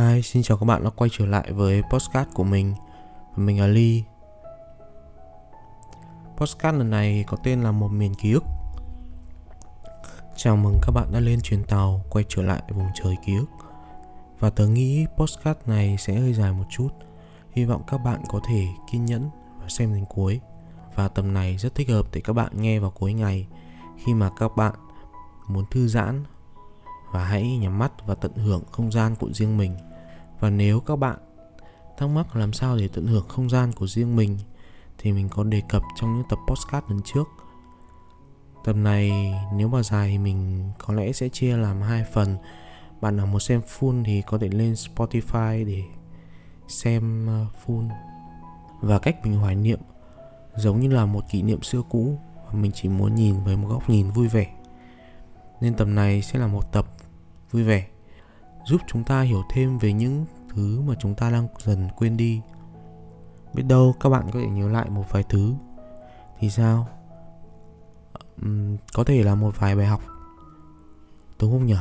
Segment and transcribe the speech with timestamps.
[0.00, 2.74] Hi, xin chào các bạn đã quay trở lại với postcard của mình.
[3.36, 4.04] Mình là Ly.
[6.36, 8.44] Postcard lần này có tên là Một miền ký ức.
[10.36, 13.46] Chào mừng các bạn đã lên chuyến tàu quay trở lại vùng trời ký ức.
[14.38, 16.88] Và tớ nghĩ postcard này sẽ hơi dài một chút.
[17.52, 20.40] Hy vọng các bạn có thể kiên nhẫn và xem đến cuối.
[20.94, 23.46] Và tầm này rất thích hợp để các bạn nghe vào cuối ngày
[24.04, 24.74] Khi mà các bạn
[25.48, 26.24] muốn thư giãn
[27.12, 29.76] và hãy nhắm mắt và tận hưởng không gian của riêng mình.
[30.40, 31.18] Và nếu các bạn
[31.96, 34.38] thắc mắc làm sao để tận hưởng không gian của riêng mình,
[34.98, 37.28] thì mình có đề cập trong những tập podcast lần trước.
[38.64, 42.36] Tập này nếu mà dài thì mình có lẽ sẽ chia làm hai phần.
[43.00, 45.82] Bạn nào muốn xem full thì có thể lên Spotify để
[46.68, 47.88] xem ờ, full.
[48.80, 49.78] Và cách mình hoài niệm
[50.56, 53.68] giống như là một kỷ niệm xưa cũ, và mình chỉ muốn nhìn với một
[53.68, 54.54] góc nhìn vui vẻ.
[55.60, 56.86] Nên tập này sẽ là một tập
[57.50, 57.86] vui vẻ
[58.64, 62.40] giúp chúng ta hiểu thêm về những thứ mà chúng ta đang dần quên đi.
[63.54, 65.54] Biết đâu các bạn có thể nhớ lại một vài thứ.
[66.38, 66.88] Thì sao?
[68.46, 70.00] Uhm, có thể là một vài bài học.
[71.40, 71.76] Đúng không nhỉ?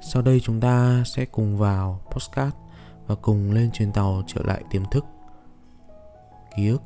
[0.00, 2.56] Sau đây chúng ta sẽ cùng vào postcard
[3.06, 5.04] và cùng lên chuyến tàu trở lại tiềm thức.
[6.56, 6.82] Ký ức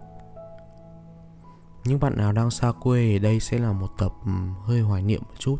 [1.84, 4.32] Những bạn nào đang xa quê đây sẽ là một tập ừ,
[4.64, 5.56] hơi hoài niệm một chút.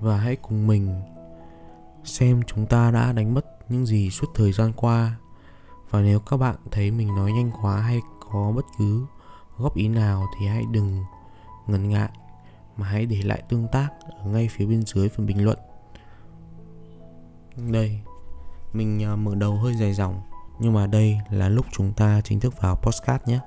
[0.00, 1.02] Và hãy cùng mình
[2.04, 5.16] xem chúng ta đã đánh mất những gì suốt thời gian qua.
[5.90, 8.00] Và nếu các bạn thấy mình nói nhanh quá hay
[8.32, 9.06] có bất cứ
[9.58, 11.04] góp ý nào thì hãy đừng
[11.66, 12.10] ngần ngại
[12.80, 13.88] mà hãy để lại tương tác
[14.24, 15.58] ở ngay phía bên dưới phần bình luận.
[17.56, 18.00] Đây,
[18.72, 20.20] mình à, mở đầu hơi dài dòng,
[20.60, 23.40] nhưng mà đây là lúc chúng ta chính thức vào postcard nhé.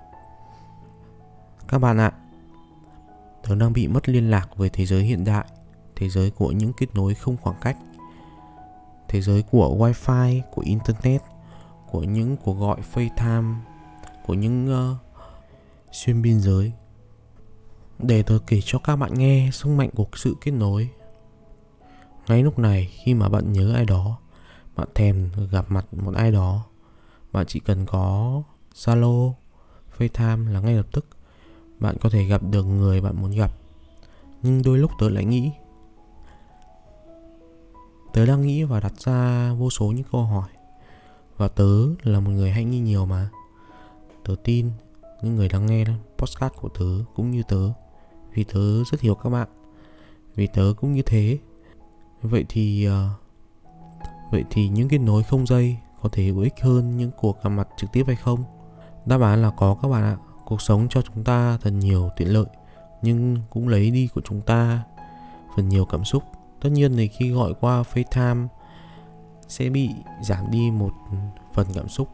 [1.68, 2.12] Các bạn ạ,
[3.44, 5.46] tớ đang bị mất liên lạc với thế giới hiện đại,
[5.96, 7.78] thế giới của những kết nối không khoảng cách,
[9.08, 11.22] thế giới của wifi, của internet,
[11.92, 13.56] của những cuộc gọi FaceTime,
[14.26, 14.98] của những uh,
[15.92, 16.74] xuyên biên giới
[18.00, 20.90] để tôi kể cho các bạn nghe sức mạnh của sự kết nối.
[22.28, 24.18] Ngay lúc này khi mà bạn nhớ ai đó,
[24.76, 26.64] bạn thèm gặp mặt một ai đó,
[27.32, 28.42] bạn chỉ cần có
[28.76, 29.34] Zalo,
[29.98, 31.06] FaceTime là ngay lập tức
[31.80, 33.52] bạn có thể gặp được người bạn muốn gặp.
[34.44, 35.52] Nhưng đôi lúc tớ lại nghĩ
[38.14, 40.50] Tớ đang nghĩ và đặt ra vô số những câu hỏi
[41.38, 43.30] Và tớ là một người hay nghi nhiều mà
[44.24, 44.72] Tớ tin
[45.22, 45.86] những người đang nghe
[46.18, 47.70] podcast của tớ cũng như tớ
[48.34, 49.48] vì tớ rất hiểu các bạn.
[50.36, 51.38] Vì tớ cũng như thế.
[52.22, 52.94] Vậy thì uh,
[54.32, 57.50] vậy thì những kết nối không dây có thể hữu ích hơn những cuộc gặp
[57.50, 58.44] mặt trực tiếp hay không?
[59.06, 60.18] Đáp án là có các bạn ạ.
[60.46, 62.46] Cuộc sống cho chúng ta thật nhiều tiện lợi
[63.02, 64.84] nhưng cũng lấy đi của chúng ta
[65.56, 66.24] phần nhiều cảm xúc.
[66.62, 68.48] Tất nhiên thì khi gọi qua FaceTime
[69.48, 69.90] sẽ bị
[70.22, 70.92] giảm đi một
[71.54, 72.10] phần cảm xúc.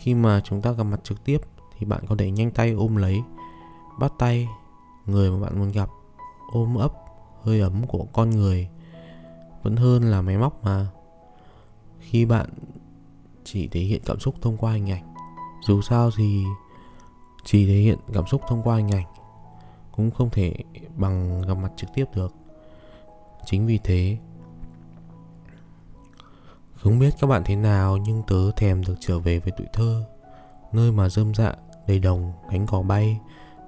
[0.00, 1.40] Khi mà chúng ta gặp mặt trực tiếp
[1.78, 3.20] thì bạn có thể nhanh tay ôm lấy
[3.98, 4.48] bắt tay
[5.08, 5.88] người mà bạn muốn gặp.
[6.52, 6.92] Ôm ấp,
[7.42, 8.68] hơi ấm của con người
[9.62, 10.86] vẫn hơn là máy móc mà.
[11.98, 12.50] Khi bạn
[13.44, 15.14] chỉ thể hiện cảm xúc thông qua hình ảnh,
[15.66, 16.44] dù sao thì
[17.44, 19.06] chỉ thể hiện cảm xúc thông qua hình ảnh
[19.92, 20.54] cũng không thể
[20.96, 22.34] bằng gặp mặt trực tiếp được.
[23.46, 24.18] Chính vì thế,
[26.74, 30.04] không biết các bạn thế nào nhưng tớ thèm được trở về với tuổi thơ,
[30.72, 31.54] nơi mà rơm dạ
[31.86, 33.20] đầy đồng, cánh cỏ bay,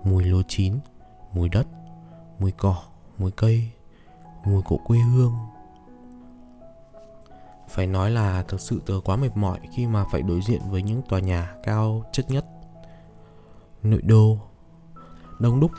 [0.04, 0.78] mùi lúa chín
[1.32, 1.66] mùi đất,
[2.38, 2.82] mùi cỏ,
[3.18, 3.70] mùi cây,
[4.44, 5.34] mùi của quê hương.
[7.68, 10.82] Phải nói là thực sự tớ quá mệt mỏi khi mà phải đối diện với
[10.82, 12.44] những tòa nhà cao chất nhất,
[13.82, 14.38] nội đô,
[15.38, 15.70] đông đúc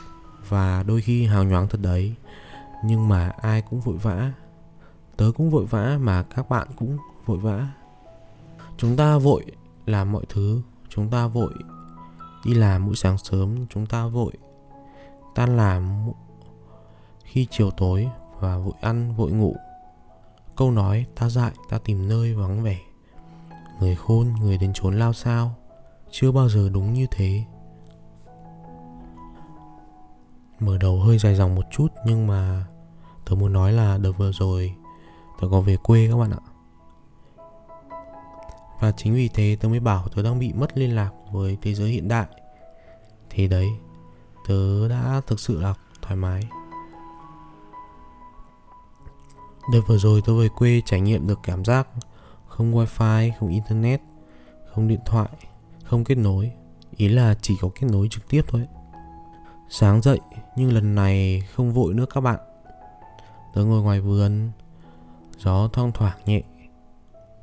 [0.48, 2.14] và đôi khi hào nhoáng thật đấy.
[2.84, 4.32] Nhưng mà ai cũng vội vã,
[5.16, 7.68] tớ cũng vội vã mà các bạn cũng vội vã.
[8.76, 9.44] Chúng ta vội
[9.86, 11.54] làm mọi thứ, chúng ta vội
[12.44, 14.32] đi làm mỗi sáng sớm, chúng ta vội
[15.34, 16.12] tan làm
[17.24, 18.08] khi chiều tối
[18.40, 19.56] và vội ăn, vội ngủ.
[20.56, 22.78] Câu nói, ta dại, ta tìm nơi vắng vẻ.
[23.80, 25.54] Người khôn, người đến chốn lao sao?
[26.10, 27.44] Chưa bao giờ đúng như thế.
[30.60, 32.66] Mở đầu hơi dài dòng một chút, nhưng mà
[33.24, 34.74] tớ muốn nói là đợt vừa rồi
[35.40, 36.42] tớ có về quê các bạn ạ.
[38.80, 41.74] Và chính vì thế tớ mới bảo tớ đang bị mất liên lạc với thế
[41.74, 42.26] giới hiện đại.
[43.30, 43.68] Thế đấy
[44.48, 46.48] tớ đã thực sự là thoải mái
[49.70, 51.88] Đợt vừa rồi tôi về quê trải nghiệm được cảm giác
[52.48, 54.00] không wifi, không internet,
[54.66, 55.28] không điện thoại,
[55.84, 56.52] không kết nối.
[56.96, 58.66] Ý là chỉ có kết nối trực tiếp thôi.
[59.70, 60.20] Sáng dậy
[60.56, 62.40] nhưng lần này không vội nữa các bạn.
[63.54, 64.50] Tớ ngồi ngoài vườn,
[65.38, 66.42] gió thoang thoảng nhẹ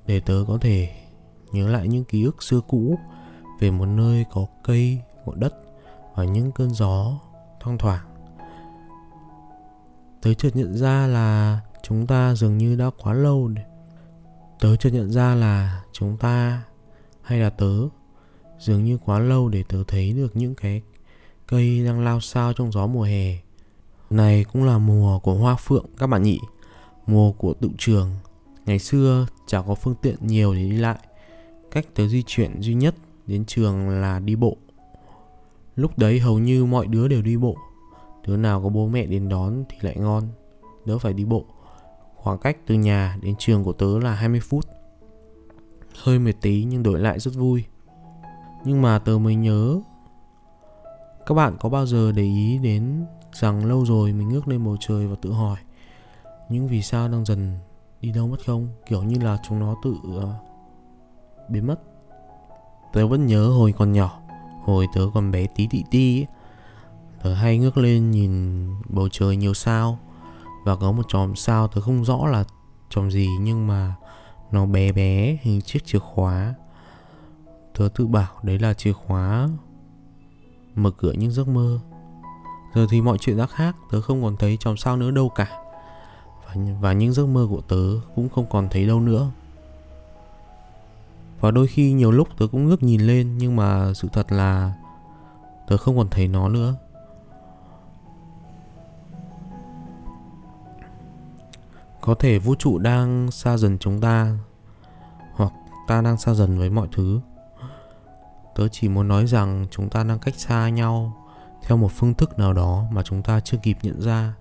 [0.05, 0.89] để tớ có thể
[1.51, 2.99] nhớ lại những ký ức xưa cũ
[3.59, 5.53] về một nơi có cây, ngọn đất
[6.19, 7.19] và những cơn gió
[7.59, 8.05] thoang thoảng.
[10.21, 13.61] Tớ chợt nhận ra là chúng ta dường như đã quá lâu để...
[14.59, 16.63] tớ chợt nhận ra là chúng ta
[17.21, 17.73] hay là tớ
[18.59, 20.81] dường như quá lâu để tớ thấy được những cái
[21.47, 23.37] cây đang lao sao trong gió mùa hè.
[24.09, 26.39] Này cũng là mùa của hoa phượng các bạn nhỉ,
[27.07, 28.11] mùa của tự trường.
[28.65, 30.99] Ngày xưa chẳng có phương tiện nhiều để đi lại.
[31.71, 32.95] Cách tớ di chuyển duy nhất
[33.27, 34.57] đến trường là đi bộ
[35.79, 37.55] lúc đấy hầu như mọi đứa đều đi bộ.
[38.27, 40.23] Đứa nào có bố mẹ đến đón thì lại ngon.
[40.85, 41.45] Đỡ phải đi bộ.
[42.15, 44.65] Khoảng cách từ nhà đến trường của tớ là 20 phút.
[46.03, 47.63] Hơi mệt tí nhưng đổi lại rất vui.
[48.65, 49.81] Nhưng mà tớ mới nhớ
[51.25, 54.77] Các bạn có bao giờ để ý đến rằng lâu rồi mình ngước lên bầu
[54.79, 55.57] trời và tự hỏi
[56.49, 57.59] Những vì sao đang dần
[58.01, 58.67] đi đâu mất không?
[58.85, 60.29] Kiểu như là chúng nó tự uh,
[61.49, 61.79] biến mất.
[62.93, 64.18] Tớ vẫn nhớ hồi còn nhỏ.
[64.69, 66.25] Hồi tớ còn bé tí tị ti
[67.23, 69.99] Tớ hay ngước lên nhìn bầu trời nhiều sao.
[70.65, 72.43] Và có một chòm sao tớ không rõ là
[72.89, 73.95] chòm gì nhưng mà
[74.51, 76.53] nó bé bé hình chiếc chìa khóa.
[77.77, 79.49] Tớ tự bảo đấy là chìa khóa
[80.75, 81.79] mở cửa những giấc mơ.
[82.75, 85.47] Giờ thì mọi chuyện đã khác tớ không còn thấy chòm sao nữa đâu cả.
[86.45, 87.85] Và, và những giấc mơ của tớ
[88.15, 89.31] cũng không còn thấy đâu nữa
[91.39, 94.73] và đôi khi nhiều lúc tớ cũng ngước nhìn lên, nhưng mà sự thật là
[95.67, 96.75] tớ không còn thấy nó nữa.
[102.01, 104.37] Có thể vũ trụ đang xa dần chúng ta,
[105.33, 105.53] hoặc
[105.87, 107.19] ta đang xa dần với mọi thứ.
[108.55, 111.25] Tớ chỉ muốn nói rằng chúng ta đang cách xa nhau
[111.63, 114.33] theo một phương thức nào đó mà chúng ta chưa kịp nhận ra.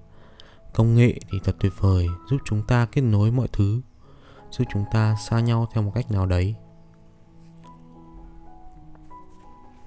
[0.73, 3.81] Công nghệ thì thật tuyệt vời, giúp chúng ta kết nối mọi thứ,
[4.51, 6.55] giúp chúng ta xa nhau theo một cách nào đấy.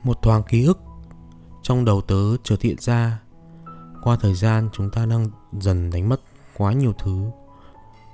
[0.03, 0.79] Một thoáng ký ức.
[1.61, 3.21] Trong đầu tớ chợt hiện ra,
[4.03, 5.27] qua thời gian chúng ta đang
[5.59, 6.21] dần đánh mất
[6.57, 7.31] quá nhiều thứ,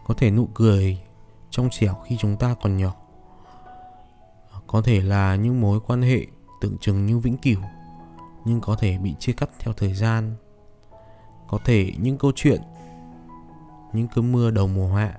[0.08, 1.02] có thể nụ cười
[1.50, 2.94] trong trẻo khi chúng ta còn nhỏ,
[4.68, 6.26] có thể là những mối quan hệ
[6.62, 7.62] tưởng chừng như vĩnh cửu,
[8.46, 10.36] nhưng có thể bị chia cắt theo thời gian,
[11.48, 12.62] có thể những câu chuyện,
[13.94, 15.18] những cơn mưa đầu mùa hạ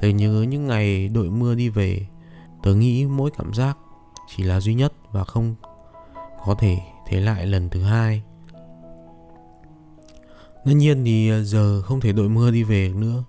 [0.00, 2.06] tớ nhớ những ngày đội mưa đi về,
[2.62, 3.78] tớ nghĩ mỗi cảm giác
[4.28, 5.54] chỉ là duy nhất và không
[6.44, 8.22] có thể thấy lại lần thứ hai.
[10.64, 13.24] Tất nhiên thì ờ, giờ không thể đội mưa đi về nữa.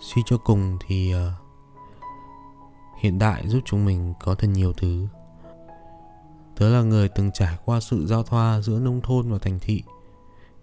[0.00, 1.32] Suy cho cùng thì ờ,
[3.00, 5.06] hiện đại giúp chúng mình có thật nhiều thứ.
[6.56, 9.82] Tớ là người từng trải qua sự giao thoa giữa nông thôn và thành thị,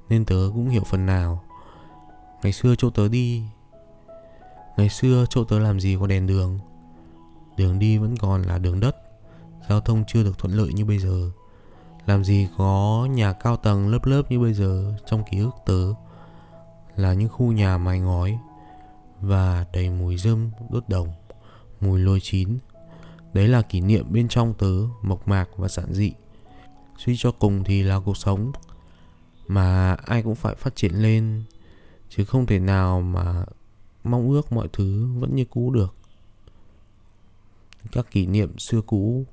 [0.10, 1.43] nên tớ cũng hiểu phần nào.
[2.43, 3.43] Ngày xưa chỗ tớ đi,
[4.77, 6.60] ngày xưa chỗ tớ làm gì có đèn đường
[7.62, 8.95] đường đi vẫn còn là đường đất
[9.69, 11.31] giao thông chưa được thuận lợi như bây giờ
[12.05, 15.93] làm gì có nhà cao tầng lớp lớp như bây giờ trong ký ức tớ
[16.95, 18.39] là những khu nhà mái ngói
[19.21, 21.07] và đầy mùi dơm đốt đồng,
[21.81, 22.57] mùi lôi chín.
[23.33, 26.13] Đấy là kỷ niệm bên trong tớ mộc mạc và giản dị.
[26.97, 28.51] Suy cho cùng thì là cuộc sống
[29.47, 31.43] mà ai cũng phải phát triển lên
[32.09, 33.45] chứ không thể nào mà
[34.03, 35.95] mong ước mọi thứ vẫn như cũ được.
[37.91, 39.25] Các kỷ niệm xưa cũ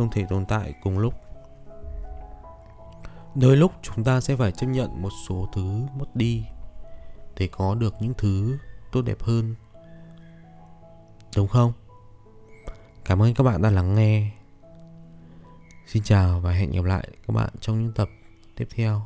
[0.00, 1.14] không thể tồn tại cùng lúc.
[3.34, 6.44] Đôi lúc chúng ta sẽ phải chấp nhận một số thứ mất đi
[7.38, 8.58] để có được những thứ
[8.92, 9.54] tốt đẹp hơn.
[11.36, 11.72] Đúng không?
[13.04, 14.30] Cảm ơn các bạn đã lắng nghe.
[15.86, 18.08] Xin chào và hẹn gặp lại các bạn trong những tập
[18.56, 19.02] tiếp theo.